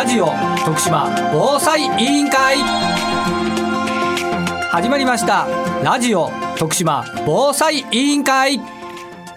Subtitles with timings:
[0.00, 0.28] ラジオ
[0.64, 2.56] 徳島防災委員会。
[4.70, 5.46] 始まりました。
[5.84, 8.60] ラジオ徳島防災委員会。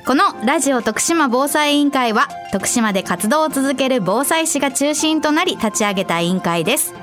[0.06, 6.94] このラジオ徳島防災委員会は徳島で活動を続ける防災士が中心となり立ち上げた委員会です。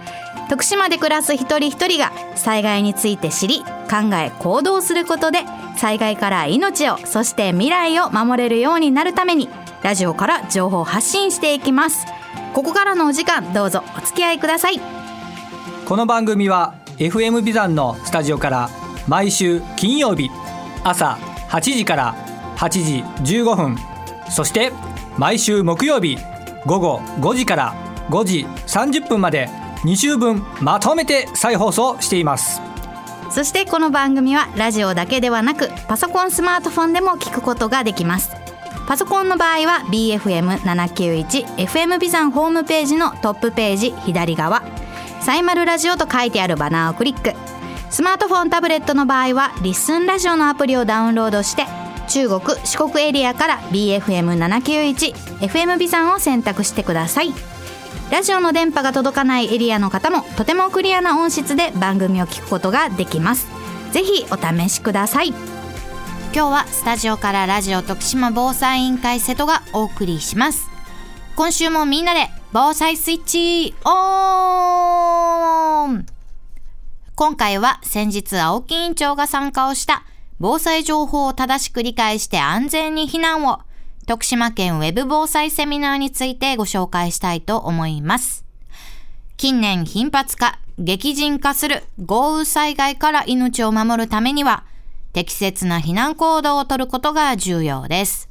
[0.49, 5.41] 徳島で暮らす一人一人が災害について知り考え行動することで
[5.77, 9.51] 災害から命をそして未来を守れるようになるために
[9.83, 12.07] ラジオから情報発信していきます。
[12.55, 14.81] ここからのお時間どうぞお付き合いください。
[15.87, 18.71] この番組は FM ビザンのスタジオから
[19.09, 20.31] 毎週金曜日
[20.85, 21.19] 朝
[21.49, 22.15] 8時から
[22.57, 22.69] 8
[23.25, 23.77] 時15分
[24.31, 24.73] そして
[25.17, 26.17] 毎週木曜日
[26.67, 27.75] 午後5時から
[28.11, 29.49] 5時30分まで
[29.85, 32.61] 2週分まとめて再放送しています。
[33.31, 38.40] そしてこの番組はラジオだけではなくパソコンスマートフォンでも聞くことができます
[38.91, 44.65] パソコンの場合は BFM791FM ビザンホームページのトップページ左側。
[45.21, 47.35] サイマルラジオと書いてあるバナーをクリック。
[47.89, 51.67] スマートフォンタブレットの場合はリッスンラジオのアプリをダウンロードして
[52.09, 57.33] 中国四国エリアから BFM791FM ビザンを選択してください。
[58.11, 63.47] ラジオの電波が届かないエリアの方もとてもクリアな音質で番組を聞くことができます。
[63.93, 65.33] ぜひお試しください。
[66.33, 70.71] 今日はスタジオからラジオ徳島防災委員会瀬戸がお送りします。
[71.35, 73.91] 今週もみんなで防災スイッチオ
[75.89, 76.07] ン。
[77.17, 80.05] 今回は先日青木委員長が参加をした
[80.39, 83.63] 防災情報を正しく理解して安全に避難を。
[84.07, 88.45] 徳島県ウェブ防災セミナーについてご紹介したいと思います。
[89.37, 94.63] 近年頻発化、激甚化する豪雨災害から命を守るためには、
[95.13, 98.29] 適切な避難行動をとることが重要です。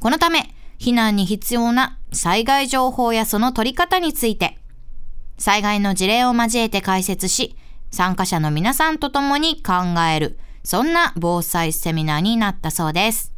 [0.00, 4.58] このため、避難に必要な災害情報やその取り方について、
[5.38, 7.56] 災害の事例を交えて解説し、
[7.90, 13.32] 参加者の皆さんと共に考える、そんな防災セミナーになったそうです。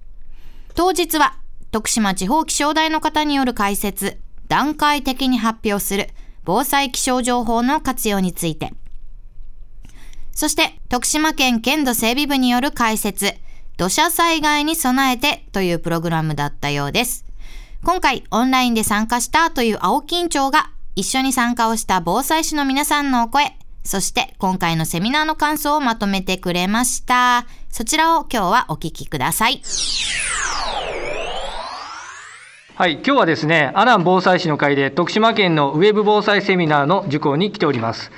[0.75, 1.37] 当日は
[1.71, 6.09] 徳島地方気象台の方による解説、段階的に発表する
[6.45, 8.73] 防災気象情報の活用について、
[10.33, 13.35] そして徳島県県土整備部による解説、
[13.77, 17.25] 土砂災害に備えてというプログラムだったようです。
[17.83, 27.47] 今回オンラインで参加したという青木院長が一緒に参加をした防災士の皆さんのお声、そして今回のセミナーの感想をまとめてくれました。
[27.71, 29.63] そちらを今日はお聞きください。
[32.75, 38.11] はい、今日はですね、阿南防災士の会で徳島県のウェブ防災セミナーの受講に来ております。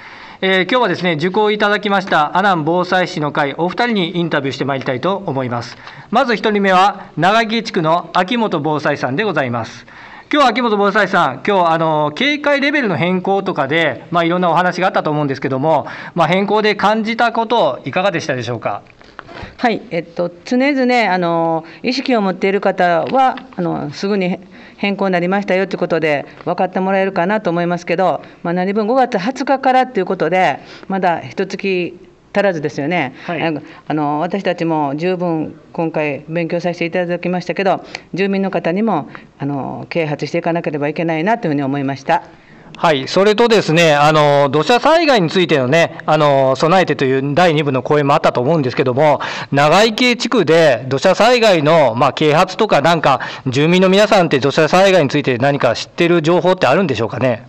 [0.45, 5.77] えー、今日はですね、受講いただきました阿南防災士の会、お二人にインタビューしてまいりたいと思います。
[6.11, 9.87] まず一人目は、長木地区の秋元防災さんでございます。
[10.33, 15.87] 今日秋元防災さん、今日あの警戒レベルの変更とかで、まあ、いろんなお話があったと思うんですけども、
[16.17, 18.83] まあ、変更で感じたこと、いかがでしたでしょうか？
[19.57, 24.39] はい、えっと、常々あの意識を持っている方はあのすぐに
[24.77, 30.59] 変更になりましたよということで分かってもらえるかなと思いますけど、まあ、何分5月20日からということで
[30.89, 31.99] まだ一月
[32.35, 42.25] 足らずですよね、はい、あの私たちも十分今回勉強させていただきましたけど住民の方にもあの啓発していかなければいけないなというふうに思いました。
[42.77, 49.21] はい、それとですね、あの土砂災害についてのね、あの備えてという第2部の講演もあったと思うんですけども、
[49.53, 57.47] 長井系地区で土砂災害の、まあ、啓発とか、なんか、住民の皆さんって土砂災害について何か知ってる情報ってあるんでしょうかね？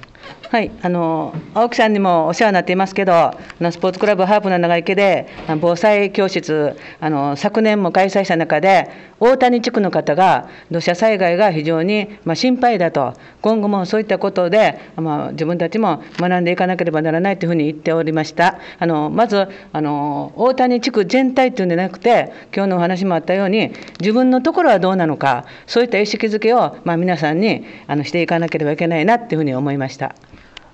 [0.53, 3.35] はい、あの青木さんにもお世話になっていますけど、
[3.71, 5.27] スポーツクラブハープの長池で
[5.59, 8.87] 防災教室あの、昨年も開催した中で、
[9.19, 18.59] 大谷地区の方が土砂災害が非常に、まあ、心配だと、今後もそういったことで、まあ、自分たちも学んでいかなければならないというふうに言っておりました。
[18.77, 23.71] あのまずあの大谷地区全体というんじゃなくて、今日のお話もあったように、
[24.01, 30.13] 自分のところはどうなのか、そういった意識づけを、まあ、皆さんにあのしていかなければいけないなというふうに思いました。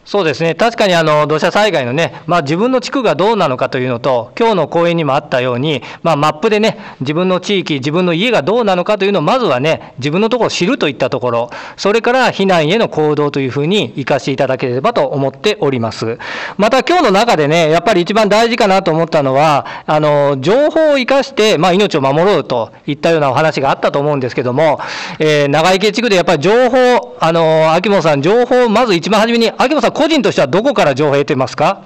[0.09, 16.17] そうですね、確かにあの土砂災害のね、まあ、自分の地区がどうなのかというのと、今日の講演にもあったように、まあ、マップでね、自分の地域、自分の家がどうなのかというのを、まずはね、自分のところを知るといったところ、それから避難への行動というふうに生かしていただければと思っております。
[16.57, 24.79] また今日の中でね、やっぱり一番大事かなと思ったのは、あの情報を生かして、まあ、命を守ろうといったようなお話があったと思うんですけども、
[25.19, 31.83] えー、長池地区でやっぱり情報、あの秋元さん、情報をまず一番初めに、秋元さん、個人としてはどこから情報を得てますか？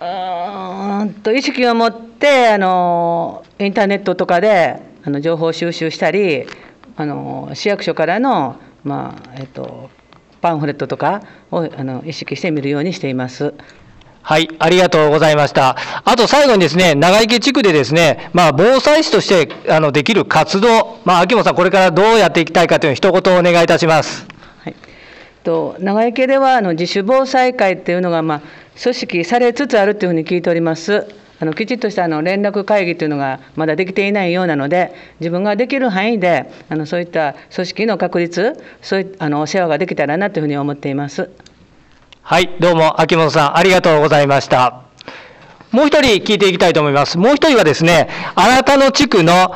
[0.00, 6.46] うんと意識を持ってあのインターネットとかであの情報収集したり
[6.94, 9.90] あの市役所からの、まあえっと、
[10.40, 13.52] パンフレットとかをあの意識して見るようにしています。
[14.22, 15.76] はい、ありがとうございました。
[16.04, 24.26] あと最後にですね、長池地区でですね、まあ、防災士としてあのできる活動、まあ、秋元さん、これからどうやっていきたいかというのを一言お願いいたします。
[25.44, 28.42] と長池ではあの自主防災会っていうのが、まあ、
[28.82, 31.06] 組織されつつあるというふうに聞いております。
[31.40, 41.28] あのきちっとしたあの連絡会議というのがまだできていないようなので、自分ができる範囲で、あのそういった組織の確立、そういあのお世話ができたらなというふうに思っています。
[42.22, 44.84] はい、どうも秋元さんありがとうございました。
[45.72, 47.18] もう一人聞いていきたいと思います。
[47.18, 49.52] もう一人はですね、あなたの地区の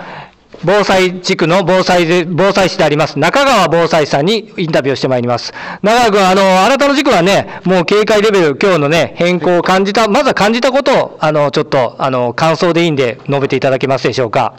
[0.65, 5.53] 防災地区の防災で防災士であります、中川防災士さんにインタビューをしてまいります。
[5.83, 14.55] 中川君、あの、あなたの地区はね、もう警戒レベル、今日のね、変更を感じた、まずは感じたことを、あの、ちょっと、あの、感想でいいんで、述べていただけますでしょうか。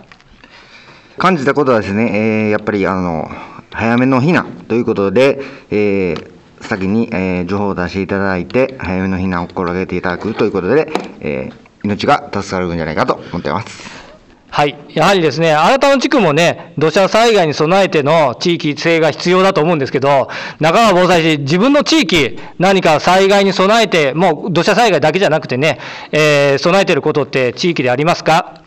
[1.17, 3.29] 感じたことはですね、えー、やっぱり、あの、
[3.71, 6.27] 早めの避難ということで、えー、
[6.61, 14.08] 先に、えー、情報を出していただいて、早めの避難を心がけていただくということで、えー、命が助かるんじゃないかと思っています。
[14.51, 14.75] はい。
[14.89, 20.27] やはりですね、新たな地区もね、土砂災害に備えての地域性が必要だと思うんですけど、
[20.59, 25.79] 中川防災士、自分の地域、何か災害に備えて、もう土砂災害だけじゃなくてね、
[26.11, 28.63] えー、備えてることって地域でありますか？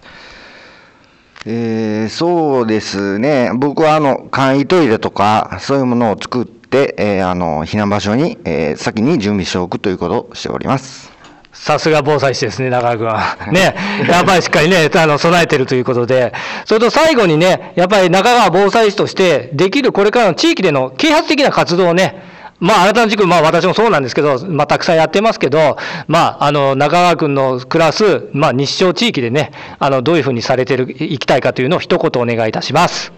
[1.44, 3.50] えー、そうですね。
[3.52, 11.11] 僕はあの、簡易トイレとか、そういうものを作って、、えー、あの避難場所に、えー、先に準備しておくということをしております。
[11.52, 13.36] さすが防災士ですね、中川君は。
[13.52, 13.74] ね、
[14.08, 16.32] やっぱりしっかりね、あの、備えてるということで。
[16.64, 22.22] それと最後にね、やっぱり中川防災士として、できるこれからの地域での啓発的な活動をね、
[22.58, 25.76] まあ、あなたの地区、まあ、私もそうなんですけど、まあ、たくさんやってますけど、
[26.06, 33.12] まあ、あの、中川君の暮らす、まあ、日照地域でね、あの、どういうふうにされてる、いきたいかというのを一言お願いいたします。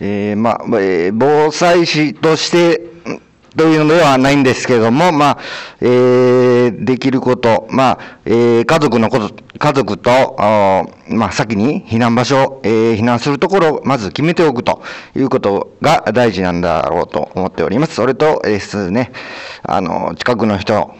[0.00, 2.80] えー、まあ、えー、防災士として
[3.56, 5.38] というのではないんですけれども、まあ、
[5.80, 10.10] えー、できること、まあ、えー、家族のこと、家族と、
[11.08, 14.82] まあ、先に避難場所、えー、避難するところをまず決めておくと
[15.14, 17.94] いうことが大事なんだろうと思っております。
[17.94, 19.12] それと、えー、ね、
[19.62, 20.94] あの、近くの人、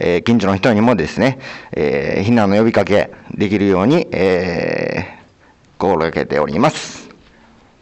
[0.00, 1.38] えー、近所の人にもですね、
[1.72, 7.01] えー、避難の呼びかけできるように、えー、心がけております。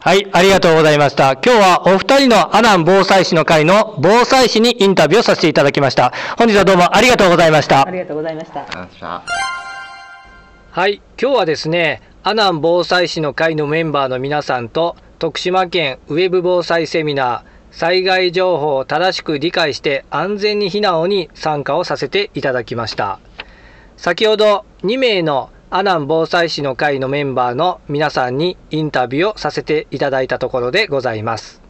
[0.02, 1.32] はい、ありがとうございました。
[1.32, 6.14] 今日はお二人の阿南防災士の会の防災士にインタビューをさせていただきました。
[6.38, 7.87] 本日はどうもありがとうございました。
[7.87, 9.23] ありがとうございました。
[10.70, 23.20] はい、今日はですね、阿南防災士の会のメンバーの皆さんと、徳島県ウェブ防災セミナー、災害情報を正しく理解して安全に避難をに参加をさせていただきました。
[23.99, 31.62] 先ほど2名の阿南防災士の会のメンバーの皆さんにインタビューをさせていただいたところでございます。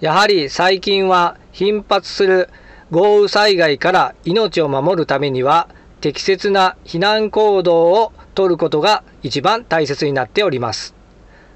[0.00, 2.50] やはり最近は頻発する
[2.90, 5.68] 豪雨災害から命を守るためには
[6.00, 10.96] 適切な避難行動をとることが一番大切になっております。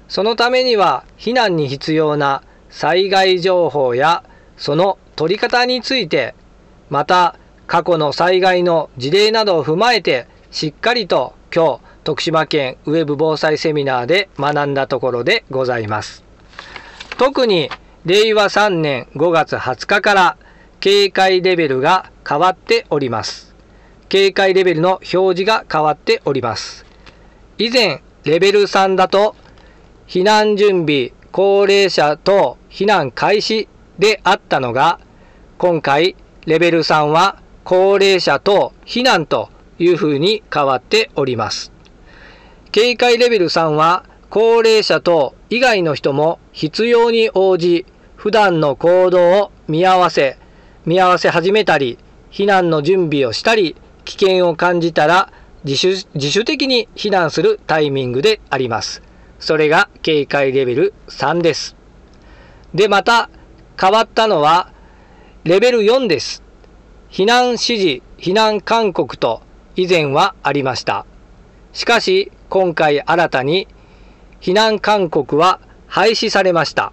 [0.07, 4.23] そのためには避難に必要な災害情報や
[4.55, 6.33] その取り方について
[6.89, 7.37] また
[7.67, 16.23] 過去の災害の事例などを踏まえてしっかりと今日徳島県ウェブ防災セミナーで学んだところでございます。
[17.17, 17.69] 特に
[18.05, 20.37] 令和3年5月20日から
[20.79, 23.55] 警戒レベルが変わっております。
[24.07, 26.85] 警戒レベルの表示が変わっております。
[27.57, 29.35] 以前、レベル3だと
[30.07, 33.67] 避難準備、高齢者等避難開始
[33.99, 34.99] であったのが、
[35.57, 41.71] 今回レベル3は高齢者等避難というふうに変わっております。
[42.71, 50.37] 警戒レベル3は高齢者等以外の人も必要に応じ普段の行動を見合わせ
[50.85, 51.97] 見合わせ始めたり
[52.31, 55.31] 避難の準備をしたり危険を感じたら
[55.63, 59.01] 自主自主的に避難するタイミングであります。
[59.39, 61.75] それが警戒レベル3です。
[62.73, 63.29] で、また
[63.79, 64.71] 変わったのは
[65.43, 66.43] レベル4です。
[67.09, 69.41] 避難指示、避難勧告と
[69.77, 71.05] 以前はありました。
[71.71, 73.67] しかし、今回新たに
[74.41, 76.91] 避難勧告は廃止されました。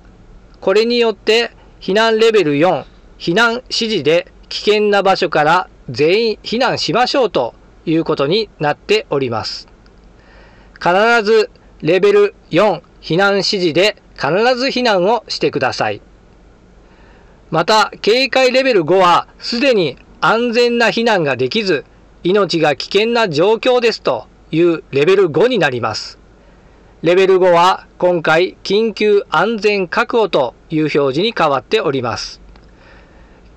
[0.60, 1.50] これによって
[1.80, 2.84] 避難レベル4、
[3.18, 7.54] 避難指示で危険な場所から全員避難しましょうと
[7.86, 9.66] いうことになっております。
[10.74, 11.50] 必ず
[11.80, 16.02] レベル4避難指示で必ず避難をしてください。
[17.50, 21.86] また、警戒レベル5はすでに安全な避難ができず、
[22.24, 26.18] 命が危険な状況ですというレベル5になります。
[27.02, 32.40] レベル5は今回緊急安全確保という表示に変わっております。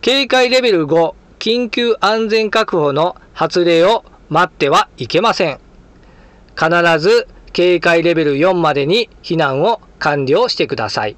[0.01, 5.59] 警戒レベル5緊急安全確保の発令を待ってはいけません。
[6.59, 6.69] 必
[6.99, 11.15] ず警戒レベル4までに避難を完了してください。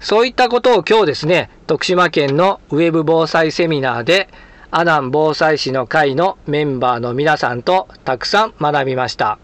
[0.00, 4.28] そういったことを今日ですね、徳島県のウェブ防災セミナーで、
[4.76, 9.38] 阿南防災士の会のメンバーの皆さんとたくさん学びました。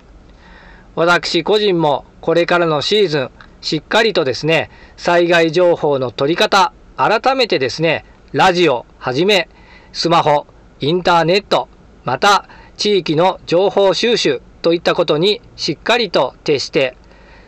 [0.96, 9.48] 私個人もこれからのシーズン、しっかりとですね、災害情報の取り方、改めてですね、ラジオはじめ、
[9.92, 10.48] スマホ、
[10.80, 11.68] インターネット、
[12.02, 16.96] また地域の情報収集といったことにしっかりと徹して、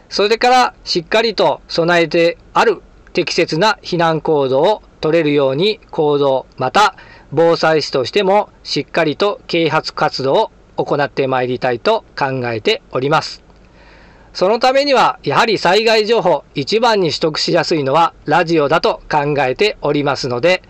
[0.08, 2.80] それからしっかりと備えてある
[3.12, 6.94] 適切な避難行動を取れるように行動、また
[7.32, 13.42] 防災士としてもしっかりと啓発活動を行ってまいりたいと考えております。
[14.32, 20.62] そのためには、やはり災害情報一番に取得しやすいのはラジオだと考えておりますので、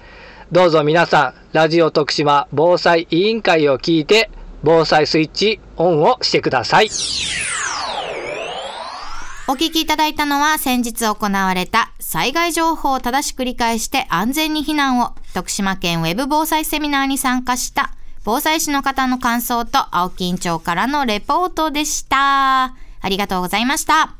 [0.50, 4.30] どうぞ皆さん、ラジオ徳島防災委員会を聞いて、
[4.64, 6.88] 防災スイッチオンをしてください。
[9.48, 17.92] お聞きいただいたのは先日行われた災害情報を正しく理解して安全に避難を徳島県ウェブ防災セミナーに参加した
[18.24, 22.66] 防災士の方の感想と青木院長からのレポートでした。
[22.66, 24.14] ありがとうございました。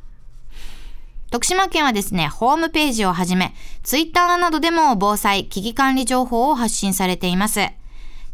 [1.31, 7.71] 徳島県はですね、ホームページをはじめ、ツイッターなどでも防災危機管理情報を発信されています。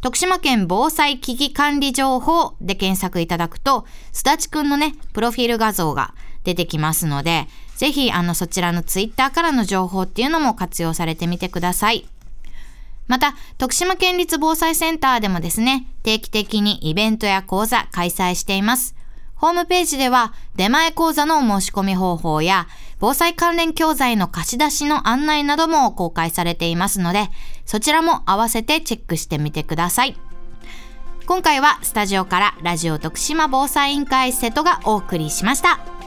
[0.01, 6.15] 徳島県防災危機管理情報で検索いただくと、すだちくんのね、プロフィール画像が
[6.49, 12.09] 出てきますので、ぜひあのそちらのツイッターからの情報っていうのも活用されてみてください。
[13.07, 18.95] また、徳島県立防災センターでもですね、定期的にイベントや講座開催しています。
[19.35, 22.67] ホームページでは出前講座の申し込み方法や
[22.99, 27.29] 防災関連教材の貸し出しの案内なども公開されていますので、
[27.67, 30.17] そちらも合わせてチェックしてみてください。
[31.27, 35.98] 今回はスタジオからラジオ徳島防災委員会瀬戸がお送りしました。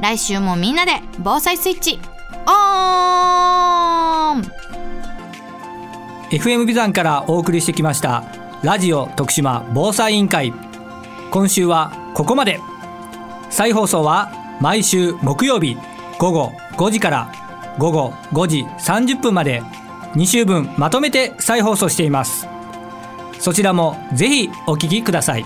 [0.00, 1.98] 来週もみんなで防災スイッチ
[2.46, 2.50] オ
[4.34, 4.42] ン!
[6.30, 8.24] FM ビザンからお送りしてきました
[8.62, 10.54] ラジオ徳島防災委員会。
[11.30, 12.60] 今週はここまで。
[13.50, 15.76] 再放送は毎週木曜日
[16.18, 17.32] 午後5時から
[17.78, 19.62] 午後5時30分まで。
[20.14, 22.48] 2週分まとめて再放送しています。
[23.38, 25.44] そちらもぜひお聞きください。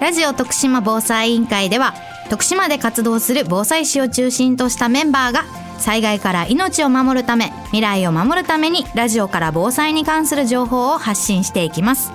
[0.00, 1.94] ラジオ徳島防災委員会では
[2.32, 5.44] 徳島で活動する防災士を中心としたメンバーが
[5.76, 12.10] 災害から命を守るため未来を守るためにラジオから防災に関する情報を発信していきます。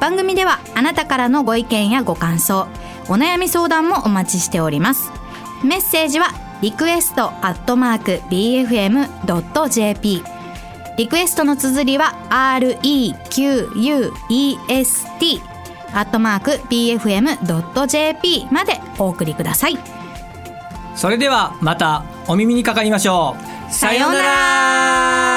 [0.00, 2.66] 番組ではあなたからのご意見やご感想
[3.08, 5.12] お悩み相談もお待ちしております。
[5.62, 10.24] メッセージはリクエストアットマーク BFM.jp
[10.98, 13.12] リクエストの綴りは REQUEST
[15.94, 19.78] アットマーク BFM.jp までお送りください。
[20.94, 23.36] それではまたお耳にかかりましょ
[23.68, 23.72] う。
[23.72, 25.31] さようなら。